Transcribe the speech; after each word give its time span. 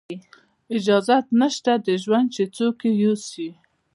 اجازت 0.77 1.25
نشته 1.39 1.73
د 1.85 1.87
ژوند 2.03 2.27
چې 2.35 2.43
څوک 2.55 2.77
یې 2.85 2.91
یوسي 3.03 3.49